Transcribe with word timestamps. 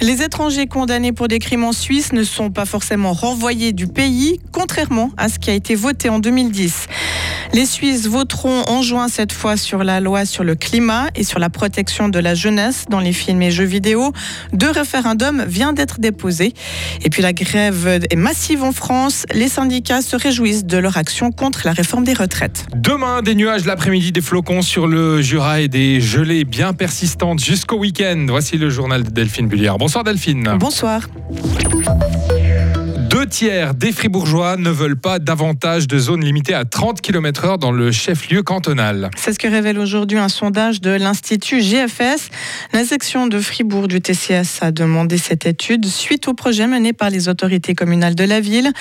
Les 0.00 0.22
étrangers 0.22 0.66
condamnés 0.66 1.12
pour 1.12 1.28
des 1.28 1.38
crimes 1.38 1.64
en 1.64 1.72
Suisse 1.72 2.12
ne 2.12 2.22
sont 2.22 2.50
pas 2.50 2.64
forcément 2.64 3.12
renvoyés 3.12 3.72
du 3.72 3.86
pays, 3.86 4.40
contrairement 4.52 5.10
à 5.16 5.28
ce 5.28 5.38
qui 5.38 5.50
a 5.50 5.54
été 5.54 5.74
voté 5.74 6.08
en 6.08 6.18
2010. 6.18 6.86
Les 7.54 7.66
Suisses 7.66 8.06
voteront 8.06 8.62
en 8.68 8.82
juin 8.82 9.08
cette 9.08 9.32
fois 9.32 9.56
sur 9.56 9.82
la 9.82 10.00
loi 10.00 10.24
sur 10.24 10.44
le 10.44 10.54
climat 10.54 11.06
et 11.14 11.24
sur 11.24 11.38
la 11.38 11.50
protection 11.50 12.08
de 12.08 12.18
la 12.18 12.34
jeunesse 12.34 12.84
dans 12.88 13.00
les 13.00 13.12
films 13.12 13.42
et 13.42 13.50
jeux 13.50 13.64
vidéo. 13.64 14.12
Deux 14.52 14.70
référendums 14.70 15.44
viennent 15.46 15.74
d'être 15.74 15.98
déposés. 15.98 16.52
Et 17.04 17.10
puis 17.10 17.22
la 17.22 17.32
grève 17.32 18.00
est 18.10 18.16
massive 18.16 18.62
en 18.62 18.72
France. 18.72 19.24
Les 19.34 19.48
syndicats 19.48 20.02
se 20.02 20.16
réjouissent 20.16 20.64
de 20.64 20.78
leur 20.78 20.96
action 20.96 21.32
contre 21.32 21.62
la 21.64 21.72
réforme 21.72 22.04
des 22.04 22.14
retraites. 22.14 22.66
Demain, 22.74 23.22
des 23.22 23.34
nuages 23.34 23.64
l'après-midi, 23.64 24.12
des 24.12 24.20
flocons 24.20 24.62
sur 24.62 24.86
le 24.86 25.22
Jura 25.22 25.60
et 25.60 25.68
des 25.68 26.00
gelées 26.00 26.44
bien 26.44 26.72
persistantes 26.74 27.42
jusqu'au 27.42 27.78
week-end. 27.78 28.26
Voici 28.28 28.58
le 28.58 28.70
journal 28.70 29.02
de 29.02 29.10
Delphine 29.10 29.48
Bulliard. 29.48 29.78
Bonsoir 29.78 30.04
Delphine. 30.04 30.56
Bonsoir. 30.58 31.02
Tiers 33.28 33.74
des 33.74 33.92
Fribourgeois 33.92 34.56
ne 34.56 34.70
veulent 34.70 34.98
pas 34.98 35.18
davantage 35.18 35.86
de 35.86 35.98
zones 35.98 36.24
limitées 36.24 36.54
à 36.54 36.64
30 36.64 37.00
km/h 37.00 37.58
dans 37.58 37.70
le 37.70 37.92
chef-lieu 37.92 38.42
cantonal. 38.42 39.10
C'est 39.16 39.32
ce 39.32 39.38
que 39.38 39.48
révèle 39.48 39.78
aujourd'hui 39.78 40.18
un 40.18 40.28
sondage 40.28 40.80
de 40.80 40.90
l'Institut 40.90 41.60
GFS. 41.60 42.30
La 42.72 42.84
section 42.84 43.26
de 43.26 43.38
Fribourg 43.38 43.86
du 43.86 44.00
TCS 44.00 44.62
a 44.62 44.72
demandé 44.72 45.18
cette 45.18 45.46
étude 45.46 45.86
suite 45.86 46.28
au 46.28 46.34
projet 46.34 46.66
mené 46.66 46.92
par 46.92 47.10
les 47.10 47.28
autorités 47.28 47.74
communales 47.74 48.14
de 48.14 48.24
la 48.24 48.40
ville. 48.40 48.72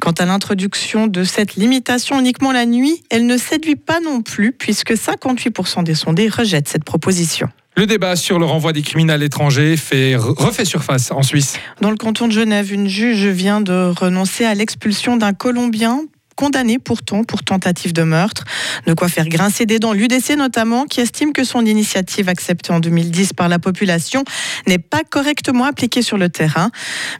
Quant 0.00 0.12
à 0.12 0.24
l'introduction 0.24 1.06
de 1.06 1.24
cette 1.24 1.56
limitation 1.56 2.20
uniquement 2.20 2.52
la 2.52 2.66
nuit, 2.66 3.02
elle 3.10 3.26
ne 3.26 3.36
séduit 3.36 3.76
pas 3.76 4.00
non 4.00 4.22
plus 4.22 4.52
puisque 4.52 4.92
58% 4.92 5.84
des 5.84 5.94
sondés 5.94 6.28
rejettent 6.28 6.68
cette 6.68 6.84
proposition. 6.84 7.48
Le 7.78 7.86
débat 7.86 8.16
sur 8.16 8.38
le 8.38 8.46
renvoi 8.46 8.72
des 8.72 8.80
criminels 8.80 9.22
étrangers 9.22 9.76
fait, 9.76 10.16
refait 10.16 10.64
surface 10.64 11.10
en 11.10 11.22
Suisse. 11.22 11.58
Dans 11.82 11.90
le 11.90 11.98
canton 11.98 12.26
de 12.26 12.32
Genève, 12.32 12.72
une 12.72 12.88
juge 12.88 13.26
vient 13.26 13.60
de 13.60 13.92
renoncer 13.94 14.46
à 14.46 14.54
l'expulsion 14.54 15.18
d'un 15.18 15.34
Colombien 15.34 16.00
condamné 16.36 16.78
pourtant 16.78 17.24
pour 17.24 17.42
tentative 17.42 17.92
de 17.92 18.02
meurtre. 18.02 18.44
De 18.86 18.94
quoi 18.94 19.08
faire 19.08 19.28
grincer 19.28 19.66
des 19.66 19.78
dents 19.78 19.92
l'UDC 19.92 20.36
notamment, 20.36 20.84
qui 20.84 21.00
estime 21.00 21.32
que 21.32 21.44
son 21.44 21.64
initiative 21.64 22.28
acceptée 22.28 22.72
en 22.72 22.80
2010 22.80 23.32
par 23.32 23.48
la 23.48 23.58
population 23.58 24.22
n'est 24.66 24.78
pas 24.78 25.02
correctement 25.08 25.64
appliquée 25.64 26.02
sur 26.02 26.18
le 26.18 26.28
terrain. 26.28 26.70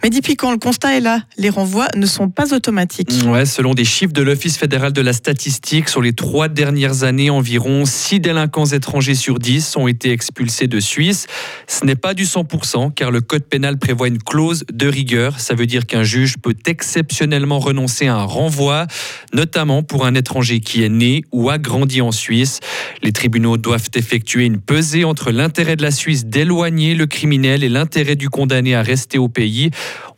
Mais 0.02 0.10
depuis 0.10 0.36
quand 0.36 0.52
le 0.52 0.58
constat 0.58 0.96
est 0.96 1.00
là, 1.00 1.22
les 1.38 1.50
renvois 1.50 1.88
ne 1.96 2.06
sont 2.06 2.28
pas 2.28 2.54
automatiques. 2.54 3.12
Ouais, 3.26 3.46
selon 3.46 3.74
des 3.74 3.84
chiffres 3.84 4.12
de 4.12 4.22
l'Office 4.22 4.58
fédéral 4.58 4.92
de 4.92 5.00
la 5.00 5.12
statistique, 5.12 5.88
sur 5.88 6.02
les 6.02 6.12
trois 6.12 6.48
dernières 6.48 7.02
années, 7.02 7.30
environ 7.30 7.84
6 7.84 8.20
délinquants 8.20 8.66
étrangers 8.66 9.14
sur 9.14 9.38
10 9.38 9.76
ont 9.76 9.88
été 9.88 10.12
expulsés 10.12 10.66
de 10.66 10.78
Suisse. 10.78 11.26
Ce 11.66 11.84
n'est 11.84 11.96
pas 11.96 12.14
du 12.14 12.24
100%, 12.24 12.92
car 12.92 13.10
le 13.10 13.20
code 13.20 13.44
pénal 13.44 13.78
prévoit 13.78 14.08
une 14.08 14.22
clause 14.22 14.64
de 14.72 14.86
rigueur. 14.86 15.40
Ça 15.40 15.54
veut 15.54 15.66
dire 15.66 15.86
qu'un 15.86 16.02
juge 16.02 16.36
peut 16.36 16.54
exceptionnellement 16.66 17.58
renoncer 17.58 18.06
à 18.06 18.16
un 18.16 18.24
renvoi 18.24 18.86
notamment 19.32 19.82
pour 19.82 20.06
un 20.06 20.14
étranger 20.14 20.60
qui 20.60 20.82
est 20.82 20.88
né 20.88 21.22
ou 21.32 21.50
a 21.50 21.58
grandi 21.58 22.00
en 22.00 22.12
Suisse. 22.12 22.60
Les 23.02 23.12
tribunaux 23.12 23.56
doivent 23.56 23.88
effectuer 23.94 24.44
une 24.44 24.60
pesée 24.60 25.04
entre 25.04 25.30
l'intérêt 25.30 25.76
de 25.76 25.82
la 25.82 25.90
Suisse 25.90 26.26
d'éloigner 26.26 26.94
le 26.94 27.06
criminel 27.06 27.64
et 27.64 27.68
l'intérêt 27.68 28.16
du 28.16 28.28
condamné 28.28 28.74
à 28.74 28.82
rester 28.82 29.18
au 29.18 29.28
pays. 29.28 29.70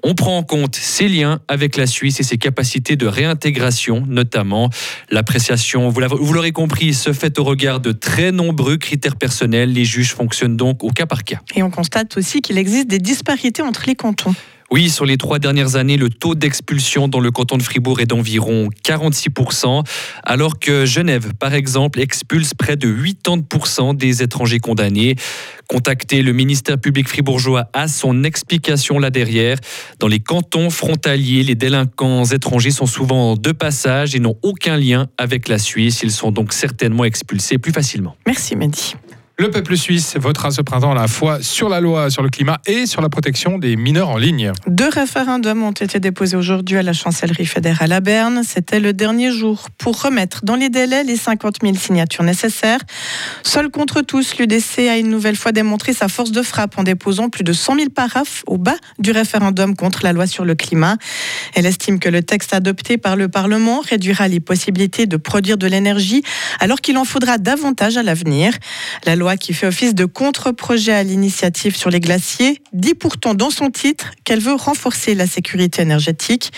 On 0.05 0.15
prend 0.15 0.39
en 0.39 0.43
compte 0.43 0.77
ses 0.77 1.09
liens 1.09 1.41
avec 1.49 1.77
la 1.77 1.87
Suisse 1.87 2.21
et 2.21 2.23
ses 2.23 2.39
capacités 2.39 2.97
de 2.97 3.07
réintégration, 3.07 4.05
notamment. 4.07 4.71
L'appréciation, 5.11 5.89
vous 5.89 6.33
l'aurez 6.33 6.53
compris, 6.53 6.95
se 6.95 7.13
fait 7.13 7.39
au 7.39 7.45
regard 7.45 7.81
de 7.81 7.93
très 7.93 8.31
nombreux 8.31 8.77
critères 8.77 9.17
personnels. 9.17 9.73
Les 9.73 9.85
juges 9.85 10.15
fonctionnent 10.15 10.57
donc 10.57 10.85
au 10.85 10.91
cas 10.91 11.07
par 11.07 11.25
cas. 11.25 11.41
Et 11.55 11.63
on 11.63 11.71
constate 11.71 12.17
aussi 12.17 12.41
qu'il 12.41 12.59
existe 12.59 12.87
des 12.87 12.99
disparités 12.99 13.63
entre 13.63 13.85
les 13.87 13.97
cantons. 13.97 14.35
Oui, 14.71 14.91
sur 14.91 15.07
les 15.07 15.17
trois 15.17 15.39
dernières 15.39 15.77
années, 15.77 15.97
le 15.97 16.11
taux 16.11 16.35
d'expulsion 16.35 17.09
dans 17.09 17.21
le 17.21 17.31
canton 17.31 17.57
de 17.57 17.63
Fribourg 17.63 18.01
est 18.01 18.07
d'environ 18.07 18.69
46%, 18.85 19.83
alors 20.25 20.59
que 20.59 20.85
Genève, 20.85 21.33
par 21.39 21.55
exemple, 21.55 22.01
expulse 22.01 22.53
près 22.53 22.77
de 22.77 22.87
80% 22.87 23.97
des 23.97 24.23
étrangers 24.23 24.59
condamnés. 24.59 25.17
Contacté, 25.69 26.21
le 26.21 26.35
ministère 26.35 26.79
public 26.79 27.09
fribourgeois 27.09 27.71
a 27.73 27.89
son 27.89 28.25
explication 28.25 28.99
là 28.99 29.09
derrière. 29.09 29.57
Dans 30.01 30.09
les 30.09 30.21
cantons 30.21 30.69
frontaliers, 30.69 31.43
les 31.45 31.55
délinquants 31.55 32.27
étrangers 32.27 32.71
sont 32.71 32.87
souvent 32.87 33.37
de 33.37 33.53
passage 33.53 34.15
et 34.15 34.21
n'ont 34.21 34.37
aucun 34.43 34.77
lien 34.77 35.09
avec 35.17 35.49
la 35.49 35.59
Suisse. 35.59 36.01
Ils 36.03 36.13
sont 36.13 36.31
donc 36.31 36.53
certainement 36.53 37.05
expulsés 37.05 37.57
plus 37.57 37.73
facilement. 37.73 38.17
Merci 38.27 38.55
Mehdi. 38.55 38.97
Le 39.41 39.53
peuple 39.53 39.77
suisse 39.77 40.17
votera 40.17 40.51
ce 40.51 40.63
printemps 40.63 40.91
à 40.91 40.97
la 40.97 41.07
fois 41.07 41.41
sur 41.41 41.69
la 41.69 41.81
loi 41.81 42.11
sur 42.11 42.25
le 42.25 42.29
climat 42.29 42.59
et 42.67 42.87
sur 42.87 43.01
la 43.01 43.09
protection 43.09 43.57
des 43.57 43.77
mineurs 43.77 44.09
en 44.09 44.17
ligne. 44.17 44.51
Deux 44.67 44.89
référendums 44.89 45.63
ont 45.63 45.71
été 45.71 46.01
déposés 46.01 46.37
aujourd'hui 46.37 46.77
à 46.77 46.83
la 46.83 46.93
chancellerie 46.93 47.47
fédérale 47.47 47.93
à 47.93 48.01
Berne. 48.01 48.43
C'était 48.43 48.81
le 48.81 48.93
dernier 48.93 49.31
jour 49.31 49.69
pour 49.79 50.03
remettre 50.03 50.41
dans 50.43 50.57
les 50.57 50.71
délais 50.71 51.05
les 51.05 51.17
50 51.17 51.59
000 51.63 51.77
signatures 51.77 52.25
nécessaires. 52.25 52.81
Seul 53.45 53.71
contre 53.71 54.01
tous, 54.01 54.37
l'UDC 54.39 54.81
a 54.91 54.99
une 54.99 55.09
nouvelle 55.09 55.37
fois 55.37 55.53
démontré 55.53 55.93
sa 55.93 56.09
force 56.09 56.33
de 56.33 56.43
frappe 56.43 56.77
en 56.77 56.83
déposant 56.83 57.29
plus 57.29 57.45
de 57.45 57.53
100 57.53 57.77
000 57.77 57.91
paraphes 57.91 58.43
au 58.49 58.59
bas 58.59 58.77
du 58.99 59.13
référendum 59.13 59.77
contre 59.77 60.01
la 60.03 60.13
loi 60.13 60.27
sur 60.27 60.45
le 60.45 60.57
climat. 60.57 60.97
Elle 61.55 61.67
estime 61.67 62.01
que 62.01 62.09
le 62.09 62.25
texte 62.25 62.55
adopté 62.55 62.99
par 62.99 63.15
le 63.15 63.29
Parlement 63.29 63.83
réduira 63.89 64.27
les 64.27 64.41
possibilités 64.41 65.07
de 65.07 65.17
produire 65.17 65.59
de 65.59 65.69
l'énergie 65.69 66.25
alors 66.59 66.81
qu'il 66.81 66.99
en 66.99 67.05
faudra 67.05 67.39
davantage 67.39 67.97
à 67.97 68.03
l'avenir. 68.03 68.53
La 69.07 69.15
loi 69.15 69.28
qui 69.37 69.53
fait 69.55 69.67
office 69.67 69.95
de 69.95 70.05
contre-projet 70.05 70.93
à 70.93 71.03
l'initiative 71.03 71.77
sur 71.77 71.91
les 71.91 72.01
glaciers, 72.01 72.63
dit 72.73 72.95
pourtant 72.95 73.35
dans 73.35 73.51
son 73.51 73.71
titre 73.71 74.13
qu'elle 74.25 74.41
veut 74.41 74.55
renforcer 74.55 75.15
la 75.15 75.27
sécurité 75.27 75.83
énergétique. 75.83 76.53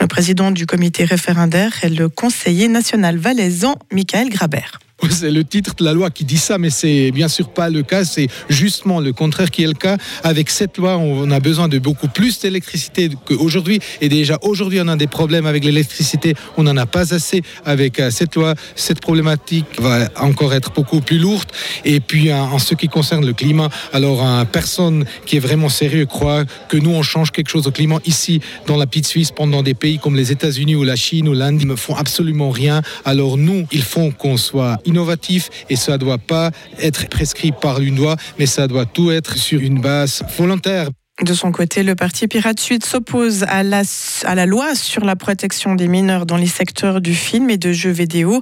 Le 0.00 0.06
président 0.06 0.50
du 0.50 0.66
comité 0.66 1.04
référendaire 1.04 1.84
est 1.84 1.90
le 1.90 2.08
conseiller 2.08 2.68
national 2.68 3.16
valaisan, 3.18 3.76
Michael 3.92 4.28
Grabert. 4.30 4.78
C'est 5.10 5.30
le 5.30 5.44
titre 5.44 5.74
de 5.76 5.84
la 5.84 5.92
loi 5.92 6.10
qui 6.10 6.24
dit 6.24 6.38
ça, 6.38 6.58
mais 6.58 6.70
c'est 6.70 7.12
bien 7.12 7.28
sûr 7.28 7.48
pas 7.48 7.70
le 7.70 7.82
cas. 7.82 8.04
C'est 8.04 8.28
justement 8.48 9.00
le 9.00 9.12
contraire 9.12 9.50
qui 9.50 9.62
est 9.62 9.66
le 9.66 9.72
cas. 9.72 9.96
Avec 10.24 10.50
cette 10.50 10.76
loi, 10.76 10.96
on 10.96 11.30
a 11.30 11.40
besoin 11.40 11.68
de 11.68 11.78
beaucoup 11.78 12.08
plus 12.08 12.40
d'électricité 12.40 13.08
qu'aujourd'hui. 13.24 13.78
Et 14.00 14.08
déjà 14.08 14.38
aujourd'hui, 14.42 14.80
on 14.82 14.88
a 14.88 14.96
des 14.96 15.06
problèmes 15.06 15.46
avec 15.46 15.64
l'électricité. 15.64 16.34
On 16.56 16.64
n'en 16.64 16.76
a 16.76 16.86
pas 16.86 17.14
assez 17.14 17.42
avec 17.64 18.00
euh, 18.00 18.10
cette 18.10 18.34
loi. 18.34 18.54
Cette 18.74 19.00
problématique 19.00 19.66
va 19.78 20.08
encore 20.16 20.52
être 20.52 20.72
beaucoup 20.72 21.00
plus 21.00 21.18
lourde. 21.18 21.50
Et 21.84 22.00
puis, 22.00 22.32
en 22.32 22.58
ce 22.58 22.74
qui 22.74 22.88
concerne 22.88 23.24
le 23.24 23.32
climat, 23.32 23.68
alors 23.92 24.24
personne 24.46 25.04
qui 25.26 25.36
est 25.36 25.40
vraiment 25.40 25.68
sérieux 25.68 26.06
croit 26.06 26.44
que 26.68 26.76
nous 26.76 26.90
on 26.90 27.02
change 27.02 27.30
quelque 27.30 27.48
chose 27.48 27.66
au 27.66 27.70
climat 27.70 27.98
ici 28.04 28.40
dans 28.66 28.76
la 28.76 28.86
petite 28.86 29.06
Suisse, 29.06 29.30
pendant 29.30 29.62
des 29.62 29.74
pays 29.74 29.98
comme 29.98 30.16
les 30.16 30.32
États-Unis 30.32 30.74
ou 30.74 30.84
la 30.84 30.96
Chine 30.96 31.28
ou 31.28 31.34
l'Inde, 31.34 31.60
ils 31.60 31.68
ne 31.68 31.76
font 31.76 31.94
absolument 31.94 32.50
rien. 32.50 32.82
Alors 33.04 33.38
nous, 33.38 33.66
il 33.72 33.82
faut 33.82 34.10
qu'on 34.10 34.36
soit 34.36 34.78
innovatif 34.88 35.50
et 35.70 35.76
ça 35.76 35.92
ne 35.92 35.98
doit 35.98 36.18
pas 36.18 36.50
être 36.80 37.08
prescrit 37.08 37.52
par 37.52 37.80
une 37.80 37.96
loi, 37.96 38.16
mais 38.38 38.46
ça 38.46 38.66
doit 38.66 38.86
tout 38.86 39.10
être 39.10 39.36
sur 39.36 39.60
une 39.60 39.80
base 39.80 40.22
volontaire. 40.36 40.88
De 41.22 41.34
son 41.34 41.50
côté, 41.50 41.82
le 41.82 41.96
Parti 41.96 42.28
Pirate 42.28 42.60
Suite 42.60 42.86
s'oppose 42.86 43.42
à 43.48 43.64
la, 43.64 43.82
à 44.22 44.36
la 44.36 44.46
loi 44.46 44.76
sur 44.76 45.04
la 45.04 45.16
protection 45.16 45.74
des 45.74 45.88
mineurs 45.88 46.26
dans 46.26 46.36
les 46.36 46.46
secteurs 46.46 47.00
du 47.00 47.12
film 47.12 47.50
et 47.50 47.58
de 47.58 47.72
jeux 47.72 47.90
vidéo. 47.90 48.40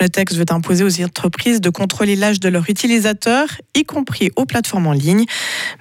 Le 0.00 0.08
texte 0.08 0.38
veut 0.38 0.46
imposer 0.48 0.84
aux 0.84 1.04
entreprises 1.04 1.60
de 1.60 1.68
contrôler 1.68 2.16
l'âge 2.16 2.40
de 2.40 2.48
leurs 2.48 2.70
utilisateurs, 2.70 3.48
y 3.74 3.84
compris 3.84 4.30
aux 4.36 4.46
plateformes 4.46 4.86
en 4.86 4.92
ligne. 4.92 5.26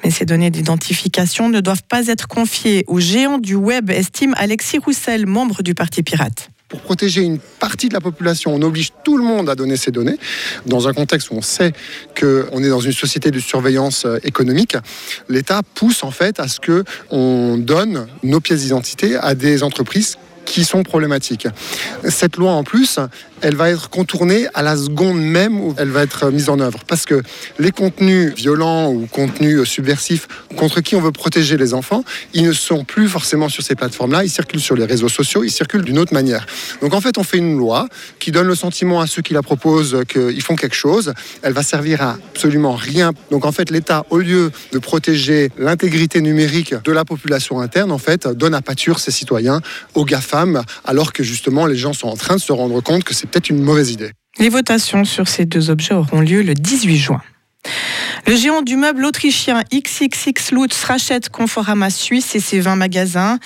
Mais 0.04 0.12
ces 0.12 0.26
données 0.26 0.50
d'identification 0.50 1.48
ne 1.48 1.62
doivent 1.62 1.88
pas 1.88 2.08
être 2.08 2.28
confiées 2.28 2.84
aux 2.88 3.00
géants 3.00 3.38
du 3.38 3.56
web, 3.56 3.90
estime 3.90 4.36
Alexis 4.38 4.80
Roussel, 4.80 5.26
membre 5.26 5.64
du 5.64 5.74
Parti 5.74 6.04
Pirate 6.04 6.53
pour 6.74 6.82
protéger 6.82 7.22
une 7.22 7.38
partie 7.38 7.88
de 7.88 7.94
la 7.94 8.02
population, 8.02 8.52
on 8.52 8.62
oblige 8.64 8.94
tout 9.04 9.16
le 9.16 9.24
monde 9.24 9.48
à 9.48 9.54
donner 9.54 9.78
ces 9.78 9.92
données, 9.92 10.18
dans 10.66 10.88
un 10.88 10.94
contexte 10.94 11.30
où 11.30 11.36
on 11.36 11.42
sait 11.44 11.72
qu'on 12.20 12.64
est 12.64 12.70
dans 12.70 12.80
une 12.80 12.92
société 12.92 13.30
de 13.30 13.40
surveillance 13.40 14.06
euh, 14.06 14.18
économique, 14.24 14.76
l'État 15.30 15.62
pousse 15.76 16.04
en 16.04 16.10
fait 16.10 16.40
à 16.40 16.48
ce 16.48 16.60
qu'on 16.60 17.60
donne 17.60 18.08
nos 18.24 18.40
pièces 18.40 18.62
d'identité 18.62 19.16
à 19.18 19.36
des 19.36 19.62
entreprises 19.62 20.18
qui 20.46 20.64
sont 20.66 20.84
problématiques. 20.84 21.48
Cette 22.08 22.38
loi, 22.38 22.52
en 22.52 22.64
plus, 22.64 23.00
elle 23.42 23.56
va 23.56 23.70
être 23.70 23.90
contournée 23.90 24.48
à 24.54 24.62
la 24.62 24.78
seconde 24.78 25.22
même 25.22 25.60
où 25.60 25.76
elle 25.78 25.90
va 25.90 26.04
être 26.04 26.32
mise 26.32 26.50
en 26.50 26.60
œuvre. 26.60 26.80
Parce 26.88 27.06
que 27.06 27.22
les 27.60 27.72
contenus 27.72 28.34
violents 28.34 28.90
ou 28.90 29.06
contenus 29.06 29.64
subversifs 29.68 30.28
contre 30.56 30.82
qui 30.82 30.96
on 30.96 31.02
veut 31.02 31.12
protéger 31.12 31.58
les 31.58 31.74
enfants, 31.74 32.04
ils 32.34 32.46
ne 32.46 32.54
sont 32.54 32.86
plus 32.86 33.10
forcément 33.10 33.50
sur 33.50 33.64
ces 33.64 33.76
plateformes-là, 33.76 34.24
ils 34.24 34.30
circulent 34.30 34.62
sur 34.62 34.76
les 34.76 34.86
réseaux 34.86 35.10
sociaux, 35.10 35.44
ils 35.44 35.52
circulent 35.52 35.84
d'une 35.84 36.00
autre 36.00 36.14
manière. 36.14 36.46
Donc 36.82 36.94
en 36.94 37.02
fait, 37.02 37.18
on 37.18 37.24
fait 37.24 37.38
une 37.38 37.58
loi 37.58 37.88
qui 38.20 38.32
donne 38.32 38.48
le 38.48 38.56
sentiment 38.56 39.02
à 39.02 39.08
ceux 39.08 39.22
qui 39.22 39.34
la 39.34 39.42
proposent 39.42 40.04
qu'ils 40.08 40.42
font 40.42 40.56
quelque 40.56 40.76
chose. 40.76 41.14
Elle 41.42 41.54
va 41.54 41.64
servir 41.64 42.02
à 42.02 42.18
absolument 42.34 42.76
rien. 42.76 43.12
Donc 43.30 43.46
en 43.46 43.52
fait, 43.52 43.70
l'État, 43.72 44.06
au 44.10 44.20
lieu 44.20 44.52
de 44.72 44.80
protéger 44.80 45.52
l'intégrité 45.58 46.22
numérique 46.22 46.76
de 46.84 46.92
la 46.92 47.04
population 47.04 47.60
interne, 47.60 47.92
en 47.92 47.98
fait, 47.98 48.28
donne 48.28 48.54
à 48.54 48.62
pâture 48.62 49.00
ses 49.00 49.12
citoyens 49.12 49.60
aux 49.96 50.06
GAFA 50.06 50.33
alors 50.86 51.14
que 51.14 51.24
justement 51.24 51.66
les 51.66 51.76
gens 51.76 51.94
sont 51.94 52.08
en 52.08 52.16
train 52.16 52.36
de 52.36 52.42
se 52.42 52.52
rendre 52.52 52.82
compte 52.82 53.04
que 53.04 53.14
c'est 53.14 53.28
peut-être 53.28 53.50
une 53.50 53.62
mauvaise 53.62 53.92
idée. 53.92 54.12
Les 54.40 54.50
votations 54.50 55.06
sur 55.06 55.28
ces 55.28 55.46
deux 55.46 55.70
objets 55.70 55.94
auront 55.94 56.22
lieu 56.22 56.42
le 56.42 56.54
18 56.54 56.98
juin. 56.98 57.22
Le 58.26 58.38
géant 58.38 58.62
du 58.62 58.78
meuble 58.78 59.04
autrichien 59.04 59.64
XXX 59.74 60.54
rachète 60.86 61.28
Conforama 61.28 61.90
Suisse 61.90 62.36
et 62.36 62.40
ses 62.40 62.62
20 62.62 62.78
magasins. 62.78 63.38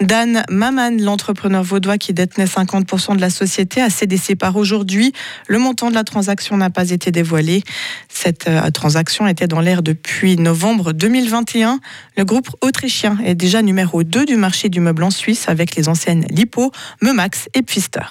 Dan 0.00 0.44
Maman, 0.50 0.90
l'entrepreneur 1.00 1.62
vaudois 1.62 1.96
qui 1.96 2.12
détenait 2.12 2.44
50% 2.44 3.16
de 3.16 3.22
la 3.22 3.30
société, 3.30 3.80
a 3.80 3.88
cédé 3.88 4.18
ses 4.18 4.34
parts 4.34 4.56
aujourd'hui. 4.56 5.14
Le 5.46 5.58
montant 5.58 5.88
de 5.88 5.94
la 5.94 6.04
transaction 6.04 6.58
n'a 6.58 6.68
pas 6.68 6.90
été 6.90 7.10
dévoilé. 7.10 7.62
Cette 8.10 8.48
euh, 8.48 8.70
transaction 8.70 9.26
était 9.26 9.46
dans 9.48 9.60
l'air 9.60 9.82
depuis 9.82 10.36
novembre 10.36 10.92
2021. 10.92 11.80
Le 12.18 12.24
groupe 12.26 12.50
autrichien 12.60 13.16
est 13.24 13.34
déjà 13.34 13.62
numéro 13.62 14.02
2 14.02 14.26
du 14.26 14.36
marché 14.36 14.68
du 14.68 14.80
meuble 14.80 15.04
en 15.04 15.10
Suisse 15.10 15.48
avec 15.48 15.74
les 15.74 15.88
enseignes 15.88 16.26
Lipo, 16.28 16.70
Memax 17.00 17.48
et 17.54 17.62
Pfister. 17.62 18.04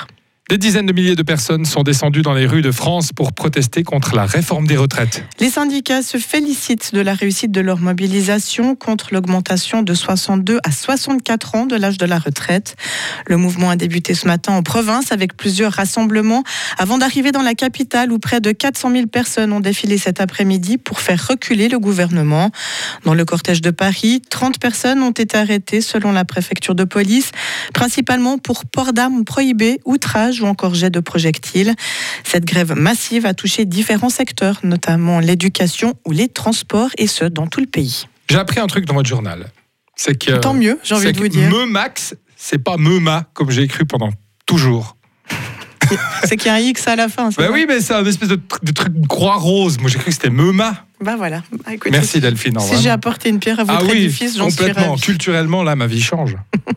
Des 0.50 0.58
dizaines 0.58 0.86
de 0.86 0.94
milliers 0.94 1.18
de 1.18 1.24
personnes 1.24 1.66
sont 1.66 1.84
descendues 1.84 2.22
dans 2.22 2.34
les 2.34 2.46
rues 2.46 2.62
de 2.62 2.72
France 2.72 3.12
pour 3.12 3.34
protester 3.34 3.84
contre 3.84 4.16
la 4.16 4.26
réforme 4.26 4.66
des 4.66 4.78
retraites. 4.78 5.26
Les 5.42 5.50
syndicats 5.50 6.02
se 6.02 6.18
félicitent 6.18 6.94
de 6.94 7.02
la 7.02 7.14
réussite 7.16 7.52
de 7.52 7.60
leur 7.60 7.80
mobilisation 7.80 8.74
contre 8.74 9.10
l'augmentation 9.12 9.84
de 9.84 9.94
62 9.94 10.60
à 10.64 10.72
64 10.72 11.56
ans 11.56 11.66
de 11.66 11.76
l'âge 11.76 11.98
de 11.98 12.06
la 12.06 12.18
retraite. 12.18 12.78
Le 13.26 13.36
mouvement 13.36 13.70
a 13.72 13.76
débuté 13.76 14.14
ce 14.14 14.26
matin 14.26 14.54
en 14.54 14.64
province 14.64 15.12
avec 15.12 15.36
plusieurs 15.36 15.74
rassemblements 15.74 16.44
avant 16.78 16.98
d'arriver 16.98 17.34
dans 17.34 17.42
la 17.42 17.54
capitale 17.54 18.14
où 18.14 18.18
près 18.18 18.40
de 18.40 18.54
400 18.54 18.92
000 18.92 19.08
personnes 19.08 19.52
ont 19.52 19.60
défilé 19.60 19.98
cet 19.98 20.22
après-midi 20.22 20.78
pour 20.78 21.02
faire 21.02 21.28
reculer 21.28 21.68
le 21.68 21.78
gouvernement. 21.78 22.52
Dans 23.04 23.16
le 23.16 23.26
cortège 23.26 23.62
de 23.62 23.72
Paris, 23.72 24.22
30 24.30 24.60
personnes 24.60 25.04
ont 25.04 25.12
été 25.12 25.38
arrêtées 25.38 25.82
selon 25.82 26.14
la 26.14 26.24
préfecture 26.24 26.74
de 26.74 26.86
police, 26.86 27.32
principalement 27.74 28.38
pour 28.38 28.64
port 28.64 28.94
d'armes 28.94 29.26
prohibées, 29.26 29.82
outrage 29.84 30.37
ou 30.42 30.46
encore 30.46 30.76
jet 30.76 30.90
de 30.90 31.00
projectiles. 31.00 31.74
Cette 32.24 32.46
grève 32.46 32.74
massive 32.76 33.26
a 33.26 33.34
touché 33.34 33.66
différents 33.66 34.10
secteurs, 34.10 34.60
notamment 34.64 35.20
l'éducation 35.20 35.96
ou 36.06 36.12
les 36.12 36.30
transports, 36.30 36.90
et 36.98 37.08
ce, 37.08 37.26
dans 37.26 37.48
tout 37.48 37.60
le 37.60 37.68
pays. 37.68 38.08
J'ai 38.30 38.38
appris 38.38 38.60
un 38.60 38.68
truc 38.68 38.86
dans 38.86 38.94
votre 38.94 39.10
journal. 39.10 39.48
C'est 39.96 40.18
que. 40.18 40.38
Tant 40.40 40.54
mieux, 40.54 40.80
j'ai 40.84 40.96
envie 40.96 41.12
de 41.12 41.18
vous 41.18 41.28
dire. 41.28 41.50
Me 41.50 41.66
Max, 41.66 42.16
c'est 42.36 42.60
pas 42.60 42.78
Meuma, 42.78 43.26
comme 43.34 43.50
j'ai 43.50 43.64
écrit 43.64 43.86
pendant 43.86 44.12
toujours. 44.46 44.96
c'est 46.26 46.38
qu'il 46.38 46.48
y 46.48 46.50
a 46.50 46.56
un 46.56 46.60
X 46.60 46.88
à 46.88 46.96
la 46.96 47.08
fin. 47.08 47.30
Bah 47.38 47.48
oui, 47.52 47.66
mais 47.68 47.80
c'est 47.80 47.94
un 47.94 48.06
espèce 48.06 48.30
de, 48.30 48.40
de 48.64 48.72
truc 48.72 48.94
croix 49.08 49.36
rose. 49.36 49.80
Moi, 49.80 49.90
j'ai 49.90 49.98
cru 49.98 50.08
que 50.08 50.12
c'était 50.12 50.30
Meuma. 50.30 50.86
Bah 51.02 51.16
voilà. 51.16 51.44
Bah, 51.52 51.72
Merci 51.92 52.20
Delphine. 52.20 52.60
Si 52.60 52.82
j'ai 52.82 52.90
apporté 52.90 53.30
une 53.30 53.40
pierre 53.40 53.60
à 53.60 53.64
votre 53.64 53.80
ah 53.82 53.86
oui, 53.90 54.04
édifice, 54.04 54.38
j'en 54.38 54.50
suis 54.50 54.58
complètement. 54.58 54.96
Culturellement, 54.96 55.64
là, 55.64 55.76
ma 55.76 55.88
vie 55.88 56.02
change. 56.02 56.36